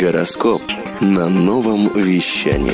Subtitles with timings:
[0.00, 0.60] Гороскоп
[1.00, 2.72] на новом вещании.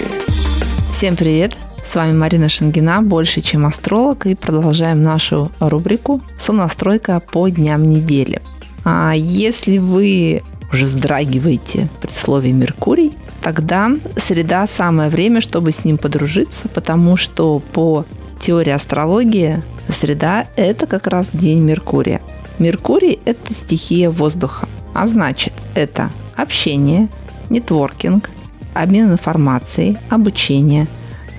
[0.97, 1.55] Всем привет!
[1.91, 8.41] С вами Марина Шангина, больше чем астролог, и продолжаем нашу рубрику «Сонастройка по дням недели».
[8.85, 13.13] А если вы уже вздрагиваете при слове «Меркурий»,
[13.43, 18.07] тогда среда самое время, чтобы с ним подружиться, потому что по
[18.41, 22.23] теории астрологии среда– это как раз день Меркурия.
[22.59, 26.11] Меркурий– это стихия воздуха, а значит, это
[26.43, 27.09] общение,
[27.49, 28.31] нетворкинг,
[28.75, 30.87] обмен информацией, обучение,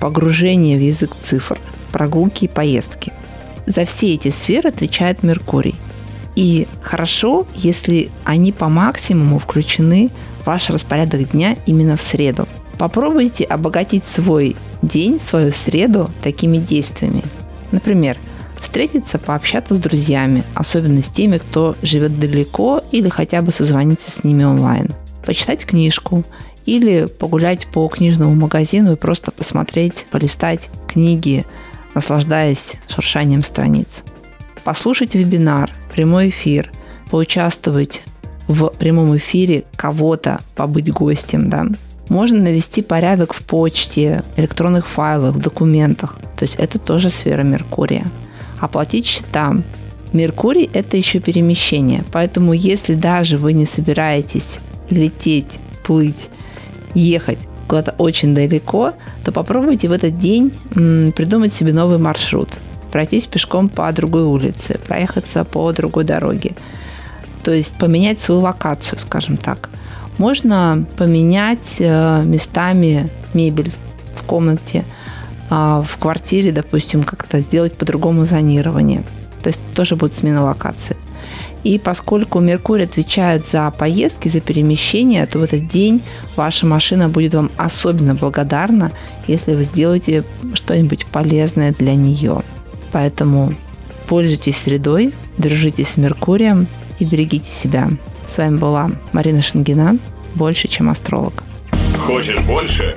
[0.00, 1.58] погружение в язык цифр,
[1.92, 3.12] прогулки и поездки.
[3.66, 5.74] За все эти сферы отвечает Меркурий.
[6.34, 10.10] И хорошо, если они по максимуму включены
[10.40, 12.48] в ваш распорядок дня именно в среду.
[12.78, 17.22] Попробуйте обогатить свой день, свою среду такими действиями.
[17.70, 18.16] Например,
[18.72, 24.24] встретиться, пообщаться с друзьями, особенно с теми, кто живет далеко или хотя бы созвониться с
[24.24, 24.88] ними онлайн.
[25.26, 26.24] Почитать книжку
[26.64, 31.44] или погулять по книжному магазину и просто посмотреть, полистать книги,
[31.94, 33.88] наслаждаясь шуршанием страниц.
[34.64, 36.72] Послушать вебинар, прямой эфир,
[37.10, 38.00] поучаствовать
[38.48, 41.66] в прямом эфире кого-то, побыть гостем, да.
[42.08, 46.18] Можно навести порядок в почте, электронных файлах, документах.
[46.38, 48.06] То есть это тоже сфера Меркурия
[48.62, 49.56] оплатить счета.
[50.12, 56.28] Меркурий– это еще перемещение, поэтому если даже вы не собираетесь лететь, плыть,
[56.94, 58.92] ехать куда-то очень далеко,
[59.24, 60.52] то попробуйте в этот день
[61.16, 62.50] придумать себе новый маршрут.
[62.92, 66.52] Пройтись пешком по другой улице, проехаться по другой дороге.
[67.42, 69.70] То есть поменять свою локацию, скажем так.
[70.18, 73.72] Можно поменять э, местами мебель
[74.14, 74.84] в комнате–
[75.52, 79.04] в квартире, допустим, как-то сделать по-другому зонирование.
[79.42, 80.96] То есть тоже будет смена локации.
[81.62, 86.02] И поскольку Меркурий отвечает за поездки, за перемещения, то в этот день
[86.36, 88.92] ваша машина будет вам особенно благодарна,
[89.28, 92.42] если вы сделаете что-нибудь полезное для нее.
[92.90, 93.54] Поэтому
[94.08, 96.66] пользуйтесь средой, дружите с Меркурием
[96.98, 97.90] и берегите себя.
[98.28, 99.98] С вами была Марина Шангина,
[100.34, 101.44] больше, чем астролог.
[101.98, 102.96] Хочешь больше?